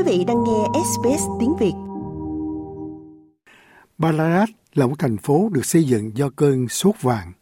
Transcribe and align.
Quý 0.00 0.18
vị 0.18 0.24
đang 0.24 0.44
nghe 0.44 0.80
SBS 0.84 1.22
tiếng 1.40 1.56
Việt. 1.56 1.72
Ballarat 3.98 4.48
là 4.74 4.86
một 4.86 4.98
thành 4.98 5.16
phố 5.16 5.48
được 5.52 5.66
xây 5.66 5.84
dựng 5.84 6.16
do 6.16 6.30
cơn 6.36 6.68
sốt 6.68 6.94
vàng. 7.02 7.32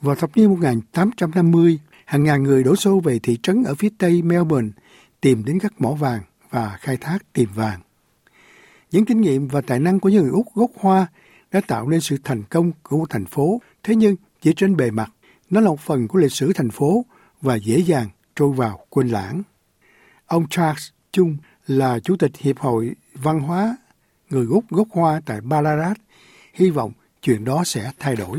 Vào 0.00 0.14
thập 0.14 0.36
niên 0.36 0.48
1850, 0.50 1.78
hàng 2.04 2.24
ngàn 2.24 2.42
người 2.42 2.64
đổ 2.64 2.76
xô 2.76 3.00
về 3.00 3.18
thị 3.18 3.38
trấn 3.42 3.64
ở 3.64 3.74
phía 3.74 3.88
tây 3.98 4.22
Melbourne 4.22 4.68
tìm 5.20 5.44
đến 5.44 5.58
các 5.58 5.80
mỏ 5.80 5.90
vàng 5.90 6.22
và 6.50 6.78
khai 6.80 6.96
thác 6.96 7.32
tìm 7.32 7.48
vàng. 7.54 7.80
Những 8.92 9.04
kinh 9.04 9.20
nghiệm 9.20 9.48
và 9.48 9.60
tài 9.60 9.80
năng 9.80 10.00
của 10.00 10.08
những 10.08 10.22
người 10.22 10.32
Úc 10.32 10.46
gốc 10.54 10.70
Hoa 10.80 11.06
đã 11.52 11.60
tạo 11.66 11.88
nên 11.88 12.00
sự 12.00 12.16
thành 12.24 12.42
công 12.50 12.72
của 12.82 12.98
một 12.98 13.10
thành 13.10 13.26
phố, 13.26 13.60
thế 13.82 13.94
nhưng 13.94 14.16
chỉ 14.40 14.52
trên 14.56 14.76
bề 14.76 14.90
mặt, 14.90 15.10
nó 15.50 15.60
là 15.60 15.68
một 15.68 15.80
phần 15.80 16.08
của 16.08 16.18
lịch 16.18 16.32
sử 16.32 16.52
thành 16.52 16.70
phố 16.70 17.04
và 17.42 17.54
dễ 17.54 17.78
dàng 17.78 18.08
trôi 18.36 18.52
vào 18.52 18.86
quên 18.90 19.08
lãng. 19.08 19.42
Ông 20.26 20.46
Charles 20.50 20.88
Chung 21.14 21.36
là 21.66 21.98
Chủ 21.98 22.16
tịch 22.16 22.32
Hiệp 22.36 22.58
hội 22.58 22.94
Văn 23.14 23.40
hóa 23.40 23.76
người 24.30 24.46
Úc 24.50 24.64
gốc 24.70 24.88
Hoa 24.90 25.20
tại 25.26 25.40
Ballarat, 25.40 25.96
hy 26.54 26.70
vọng 26.70 26.92
chuyện 27.22 27.44
đó 27.44 27.62
sẽ 27.64 27.90
thay 27.98 28.16
đổi. 28.16 28.38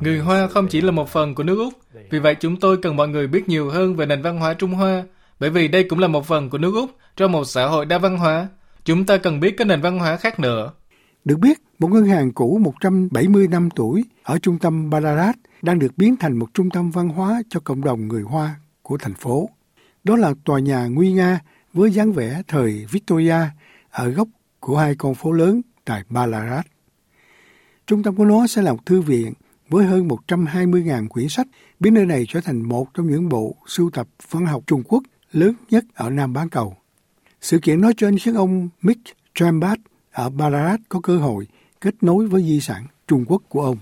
Người 0.00 0.18
Hoa 0.18 0.48
không 0.48 0.68
chỉ 0.68 0.80
là 0.80 0.90
một 0.90 1.08
phần 1.08 1.34
của 1.34 1.42
nước 1.42 1.58
Úc, 1.58 1.74
vì 2.10 2.18
vậy 2.18 2.34
chúng 2.40 2.60
tôi 2.60 2.76
cần 2.82 2.96
mọi 2.96 3.08
người 3.08 3.26
biết 3.26 3.48
nhiều 3.48 3.70
hơn 3.70 3.96
về 3.96 4.06
nền 4.06 4.22
văn 4.22 4.38
hóa 4.38 4.54
Trung 4.54 4.74
Hoa, 4.74 5.04
bởi 5.40 5.50
vì 5.50 5.68
đây 5.68 5.84
cũng 5.84 5.98
là 5.98 6.08
một 6.08 6.26
phần 6.26 6.50
của 6.50 6.58
nước 6.58 6.74
Úc 6.74 6.90
trong 7.16 7.32
một 7.32 7.44
xã 7.44 7.66
hội 7.66 7.86
đa 7.86 7.98
văn 7.98 8.18
hóa. 8.18 8.48
Chúng 8.84 9.06
ta 9.06 9.16
cần 9.16 9.40
biết 9.40 9.54
các 9.58 9.66
nền 9.66 9.80
văn 9.80 9.98
hóa 9.98 10.16
khác 10.16 10.40
nữa. 10.40 10.72
Được 11.24 11.38
biết, 11.38 11.62
một 11.78 11.88
ngân 11.88 12.04
hàng 12.04 12.32
cũ 12.32 12.60
170 12.62 13.48
năm 13.48 13.68
tuổi 13.76 14.04
ở 14.22 14.38
trung 14.38 14.58
tâm 14.58 14.90
Ballarat 14.90 15.36
đang 15.62 15.78
được 15.78 15.92
biến 15.96 16.16
thành 16.16 16.36
một 16.38 16.46
trung 16.54 16.70
tâm 16.70 16.90
văn 16.90 17.08
hóa 17.08 17.42
cho 17.48 17.60
cộng 17.64 17.84
đồng 17.84 18.08
người 18.08 18.22
Hoa 18.22 18.54
của 18.82 18.96
thành 18.98 19.14
phố. 19.14 19.48
Đó 20.06 20.16
là 20.16 20.34
tòa 20.44 20.60
nhà 20.60 20.86
nguy 20.86 21.12
nga 21.12 21.40
với 21.72 21.90
dáng 21.90 22.12
vẻ 22.12 22.42
thời 22.48 22.86
Victoria 22.90 23.36
ở 23.90 24.08
góc 24.08 24.28
của 24.60 24.78
hai 24.78 24.94
con 24.94 25.14
phố 25.14 25.32
lớn 25.32 25.60
tại 25.84 26.02
Ballarat. 26.08 26.66
Trung 27.86 28.02
tâm 28.02 28.16
của 28.16 28.24
nó 28.24 28.46
sẽ 28.46 28.62
là 28.62 28.72
một 28.72 28.86
thư 28.86 29.00
viện 29.00 29.32
với 29.68 29.86
hơn 29.86 30.08
120.000 30.08 31.08
quyển 31.08 31.28
sách, 31.28 31.46
biến 31.80 31.94
nơi 31.94 32.06
này 32.06 32.24
trở 32.28 32.40
thành 32.40 32.62
một 32.62 32.94
trong 32.94 33.10
những 33.10 33.28
bộ 33.28 33.56
sưu 33.66 33.90
tập 33.90 34.08
văn 34.30 34.46
học 34.46 34.62
Trung 34.66 34.82
Quốc 34.88 35.02
lớn 35.32 35.54
nhất 35.70 35.84
ở 35.94 36.10
Nam 36.10 36.32
bán 36.32 36.48
cầu. 36.48 36.76
Sự 37.40 37.58
kiện 37.58 37.80
nói 37.80 37.94
trên 37.96 38.18
khiến 38.18 38.34
ông 38.34 38.68
Mick 38.82 39.00
Trambat 39.34 39.78
ở 40.12 40.30
Ballarat 40.30 40.80
có 40.88 41.00
cơ 41.00 41.18
hội 41.18 41.46
kết 41.80 41.94
nối 42.00 42.26
với 42.26 42.42
di 42.42 42.60
sản 42.60 42.86
Trung 43.08 43.24
Quốc 43.28 43.42
của 43.48 43.62
ông. 43.62 43.78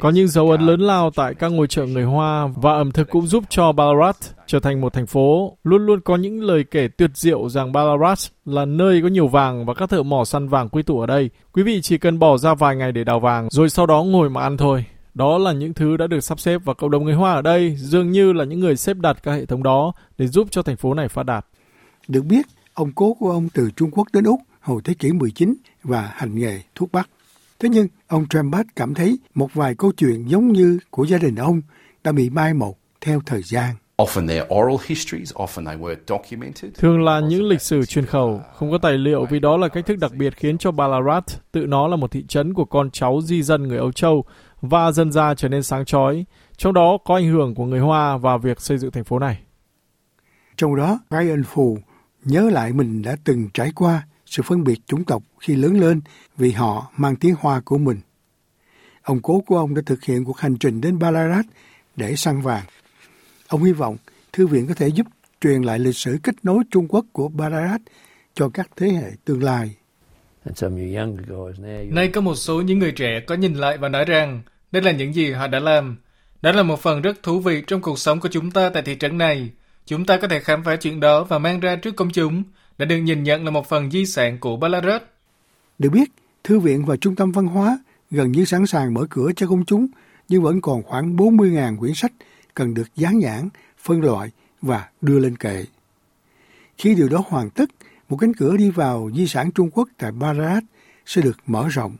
Có 0.00 0.10
những 0.10 0.28
dấu 0.28 0.50
ấn 0.50 0.60
lớn 0.60 0.80
lao 0.80 1.10
tại 1.10 1.34
các 1.34 1.48
ngôi 1.48 1.66
chợ 1.66 1.86
người 1.86 2.04
Hoa 2.04 2.46
và 2.46 2.72
ẩm 2.72 2.92
thực 2.92 3.10
cũng 3.10 3.26
giúp 3.26 3.44
cho 3.48 3.72
Ballarat 3.72 4.16
trở 4.46 4.60
thành 4.60 4.80
một 4.80 4.92
thành 4.92 5.06
phố. 5.06 5.58
Luôn 5.64 5.86
luôn 5.86 6.00
có 6.00 6.16
những 6.16 6.42
lời 6.42 6.64
kể 6.70 6.88
tuyệt 6.88 7.10
diệu 7.14 7.48
rằng 7.48 7.72
Ballarat 7.72 8.18
là 8.44 8.64
nơi 8.64 9.02
có 9.02 9.08
nhiều 9.08 9.28
vàng 9.28 9.66
và 9.66 9.74
các 9.74 9.90
thợ 9.90 10.02
mỏ 10.02 10.24
săn 10.24 10.48
vàng 10.48 10.68
quy 10.68 10.82
tụ 10.82 11.00
ở 11.00 11.06
đây. 11.06 11.30
Quý 11.52 11.62
vị 11.62 11.80
chỉ 11.82 11.98
cần 11.98 12.18
bỏ 12.18 12.36
ra 12.36 12.54
vài 12.54 12.76
ngày 12.76 12.92
để 12.92 13.04
đào 13.04 13.20
vàng 13.20 13.48
rồi 13.50 13.70
sau 13.70 13.86
đó 13.86 14.02
ngồi 14.02 14.30
mà 14.30 14.42
ăn 14.42 14.56
thôi. 14.56 14.84
Đó 15.14 15.38
là 15.38 15.52
những 15.52 15.74
thứ 15.74 15.96
đã 15.96 16.06
được 16.06 16.20
sắp 16.20 16.40
xếp 16.40 16.60
và 16.64 16.74
cộng 16.74 16.90
đồng 16.90 17.04
người 17.04 17.14
Hoa 17.14 17.32
ở 17.32 17.42
đây 17.42 17.76
dường 17.78 18.12
như 18.12 18.32
là 18.32 18.44
những 18.44 18.60
người 18.60 18.76
xếp 18.76 18.96
đặt 18.96 19.22
các 19.22 19.32
hệ 19.32 19.46
thống 19.46 19.62
đó 19.62 19.92
để 20.18 20.26
giúp 20.26 20.48
cho 20.50 20.62
thành 20.62 20.76
phố 20.76 20.94
này 20.94 21.08
phát 21.08 21.22
đạt. 21.22 21.46
Được 22.08 22.24
biết, 22.24 22.46
ông 22.74 22.92
cố 22.92 23.14
của 23.14 23.30
ông 23.30 23.48
từ 23.54 23.70
Trung 23.76 23.90
Quốc 23.90 24.06
đến 24.12 24.24
Úc 24.24 24.40
hồi 24.66 24.80
thế 24.84 24.94
kỷ 24.94 25.12
19 25.12 25.54
và 25.82 26.12
hành 26.14 26.38
nghề 26.38 26.60
thuốc 26.74 26.92
bắc. 26.92 27.08
Thế 27.58 27.68
nhưng, 27.68 27.88
ông 28.06 28.26
Trambat 28.28 28.66
cảm 28.76 28.94
thấy 28.94 29.18
một 29.34 29.54
vài 29.54 29.74
câu 29.74 29.92
chuyện 29.96 30.28
giống 30.28 30.52
như 30.52 30.78
của 30.90 31.04
gia 31.04 31.18
đình 31.18 31.36
ông 31.36 31.60
đã 32.04 32.12
bị 32.12 32.30
mai 32.30 32.54
một 32.54 32.78
theo 33.00 33.20
thời 33.26 33.42
gian. 33.42 33.74
Thường 36.74 37.04
là 37.04 37.20
những 37.20 37.42
lịch 37.42 37.60
sử 37.60 37.84
truyền 37.84 38.06
khẩu, 38.06 38.40
không 38.54 38.70
có 38.70 38.78
tài 38.78 38.98
liệu 38.98 39.26
vì 39.30 39.40
đó 39.40 39.56
là 39.56 39.68
cách 39.68 39.86
thức 39.86 39.98
đặc 39.98 40.12
biệt 40.14 40.36
khiến 40.36 40.58
cho 40.58 40.70
Ballarat 40.70 41.24
tự 41.52 41.66
nó 41.66 41.88
là 41.88 41.96
một 41.96 42.10
thị 42.10 42.24
trấn 42.28 42.54
của 42.54 42.64
con 42.64 42.90
cháu 42.90 43.20
di 43.22 43.42
dân 43.42 43.62
người 43.62 43.78
Âu 43.78 43.92
Châu 43.92 44.24
và 44.60 44.92
dần 44.92 45.12
ra 45.12 45.34
trở 45.34 45.48
nên 45.48 45.62
sáng 45.62 45.84
chói. 45.84 46.24
Trong 46.56 46.74
đó 46.74 46.98
có 47.04 47.14
ảnh 47.14 47.28
hưởng 47.28 47.54
của 47.54 47.64
người 47.64 47.80
Hoa 47.80 48.16
vào 48.16 48.38
việc 48.38 48.60
xây 48.60 48.78
dựng 48.78 48.90
thành 48.90 49.04
phố 49.04 49.18
này. 49.18 49.38
Trong 50.56 50.76
đó, 50.76 50.98
Ryan 51.10 51.42
Phù 51.44 51.78
nhớ 52.24 52.50
lại 52.50 52.72
mình 52.72 53.02
đã 53.02 53.16
từng 53.24 53.48
trải 53.54 53.72
qua 53.74 54.02
sự 54.26 54.42
phân 54.42 54.64
biệt 54.64 54.86
chủng 54.86 55.04
tộc 55.04 55.22
khi 55.40 55.56
lớn 55.56 55.80
lên 55.80 56.00
vì 56.36 56.50
họ 56.50 56.90
mang 56.96 57.16
tiếng 57.16 57.34
Hoa 57.38 57.60
của 57.64 57.78
mình. 57.78 58.00
Ông 59.02 59.20
cố 59.22 59.40
của 59.46 59.58
ông 59.58 59.74
đã 59.74 59.82
thực 59.86 60.04
hiện 60.04 60.24
cuộc 60.24 60.38
hành 60.38 60.56
trình 60.58 60.80
đến 60.80 60.98
Ballarat 60.98 61.46
để 61.96 62.16
săn 62.16 62.40
vàng. 62.40 62.64
Ông 63.48 63.62
hy 63.62 63.72
vọng 63.72 63.96
thư 64.32 64.46
viện 64.46 64.66
có 64.66 64.74
thể 64.74 64.88
giúp 64.88 65.06
truyền 65.40 65.62
lại 65.62 65.78
lịch 65.78 65.96
sử 65.96 66.18
kết 66.22 66.34
nối 66.42 66.64
Trung 66.70 66.88
Quốc 66.88 67.04
của 67.12 67.28
Ballarat 67.28 67.80
cho 68.34 68.48
các 68.48 68.70
thế 68.76 68.88
hệ 68.88 69.10
tương 69.24 69.42
lai. 69.42 69.74
Nay 71.90 72.08
có 72.08 72.20
một 72.20 72.34
số 72.34 72.60
những 72.60 72.78
người 72.78 72.92
trẻ 72.92 73.20
có 73.26 73.34
nhìn 73.34 73.54
lại 73.54 73.78
và 73.78 73.88
nói 73.88 74.04
rằng 74.04 74.42
đây 74.72 74.82
là 74.82 74.92
những 74.92 75.14
gì 75.14 75.32
họ 75.32 75.46
đã 75.46 75.58
làm. 75.58 75.96
Đó 76.42 76.52
là 76.52 76.62
một 76.62 76.80
phần 76.80 77.02
rất 77.02 77.22
thú 77.22 77.40
vị 77.40 77.62
trong 77.66 77.80
cuộc 77.80 77.98
sống 77.98 78.20
của 78.20 78.28
chúng 78.28 78.50
ta 78.50 78.70
tại 78.70 78.82
thị 78.82 78.96
trấn 78.98 79.18
này. 79.18 79.50
Chúng 79.86 80.06
ta 80.06 80.16
có 80.16 80.28
thể 80.28 80.40
khám 80.40 80.64
phá 80.64 80.76
chuyện 80.76 81.00
đó 81.00 81.24
và 81.24 81.38
mang 81.38 81.60
ra 81.60 81.76
trước 81.76 81.96
công 81.96 82.10
chúng 82.10 82.42
đã 82.78 82.86
được 82.86 82.96
nhìn 82.96 83.22
nhận 83.22 83.44
là 83.44 83.50
một 83.50 83.68
phần 83.68 83.90
di 83.90 84.06
sản 84.06 84.38
của 84.38 84.56
Belarus. 84.56 85.02
Được 85.78 85.90
biết, 85.90 86.10
thư 86.44 86.58
viện 86.58 86.84
và 86.84 86.96
trung 86.96 87.14
tâm 87.14 87.32
văn 87.32 87.46
hóa 87.46 87.78
gần 88.10 88.32
như 88.32 88.44
sẵn 88.44 88.66
sàng 88.66 88.94
mở 88.94 89.06
cửa 89.10 89.30
cho 89.36 89.46
công 89.46 89.64
chúng, 89.64 89.86
nhưng 90.28 90.42
vẫn 90.42 90.60
còn 90.60 90.82
khoảng 90.82 91.16
40.000 91.16 91.78
quyển 91.78 91.94
sách 91.94 92.12
cần 92.54 92.74
được 92.74 92.96
dán 92.96 93.18
nhãn, 93.18 93.48
phân 93.78 94.00
loại 94.00 94.30
và 94.62 94.88
đưa 95.00 95.18
lên 95.18 95.36
kệ. 95.36 95.64
Khi 96.78 96.94
điều 96.94 97.08
đó 97.08 97.24
hoàn 97.28 97.50
tất, 97.50 97.70
một 98.08 98.16
cánh 98.16 98.34
cửa 98.34 98.56
đi 98.56 98.70
vào 98.70 99.10
di 99.14 99.26
sản 99.26 99.50
Trung 99.50 99.70
Quốc 99.70 99.88
tại 99.98 100.12
Ballarat 100.12 100.64
sẽ 101.06 101.22
được 101.22 101.36
mở 101.46 101.68
rộng. 101.68 101.96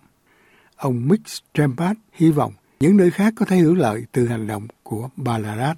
Ông 0.76 1.08
Mick 1.08 1.26
Trempat 1.54 1.96
hy 2.12 2.30
vọng 2.30 2.52
những 2.80 2.96
nơi 2.96 3.10
khác 3.10 3.32
có 3.36 3.46
thể 3.46 3.56
hưởng 3.56 3.78
lợi 3.78 4.04
từ 4.12 4.26
hành 4.28 4.46
động 4.46 4.66
của 4.82 5.08
Ballarat. 5.16 5.76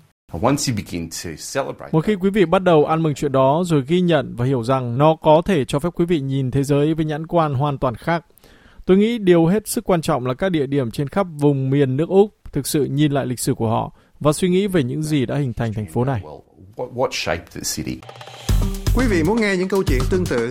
Một 1.92 2.04
khi 2.04 2.14
quý 2.14 2.30
vị 2.30 2.44
bắt 2.44 2.62
đầu 2.62 2.84
ăn 2.84 3.02
mừng 3.02 3.14
chuyện 3.14 3.32
đó 3.32 3.62
rồi 3.66 3.84
ghi 3.86 4.00
nhận 4.00 4.36
và 4.36 4.44
hiểu 4.44 4.64
rằng 4.64 4.98
nó 4.98 5.16
có 5.22 5.42
thể 5.44 5.64
cho 5.64 5.78
phép 5.78 5.88
quý 5.94 6.04
vị 6.04 6.20
nhìn 6.20 6.50
thế 6.50 6.62
giới 6.62 6.94
với 6.94 7.04
nhãn 7.04 7.26
quan 7.26 7.54
hoàn 7.54 7.78
toàn 7.78 7.94
khác. 7.94 8.24
Tôi 8.84 8.96
nghĩ 8.96 9.18
điều 9.18 9.46
hết 9.46 9.68
sức 9.68 9.84
quan 9.84 10.02
trọng 10.02 10.26
là 10.26 10.34
các 10.34 10.48
địa 10.48 10.66
điểm 10.66 10.90
trên 10.90 11.08
khắp 11.08 11.26
vùng 11.38 11.70
miền 11.70 11.96
nước 11.96 12.08
Úc 12.08 12.34
thực 12.52 12.66
sự 12.66 12.84
nhìn 12.84 13.12
lại 13.12 13.26
lịch 13.26 13.40
sử 13.40 13.54
của 13.54 13.68
họ 13.68 13.92
và 14.20 14.32
suy 14.32 14.48
nghĩ 14.48 14.66
về 14.66 14.82
những 14.82 15.02
gì 15.02 15.26
đã 15.26 15.36
hình 15.36 15.52
thành 15.52 15.74
thành 15.74 15.86
phố 15.86 16.04
này. 16.04 16.22
Quý 18.96 19.06
vị 19.10 19.22
muốn 19.22 19.40
nghe 19.40 19.56
những 19.56 19.68
câu 19.68 19.82
chuyện 19.86 20.00
tương 20.10 20.26
tự 20.26 20.48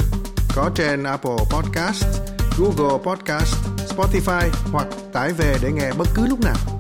có 0.56 0.70
trên 0.76 1.04
Apple 1.04 1.38
Podcast, 1.54 2.06
Google 2.60 2.98
Podcast, 3.04 3.56
Spotify 3.96 4.50
hoặc 4.72 4.88
tải 5.14 5.34
về 5.34 5.56
để 5.64 5.72
nghe 5.72 5.92
bất 5.98 6.08
cứ 6.16 6.28
lúc 6.28 6.40
nào. 6.40 6.77